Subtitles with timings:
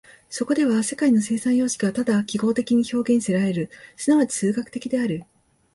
[0.31, 5.25] そこでは世界の生産様式はただ記号的に表現せられる、即ち数学的である。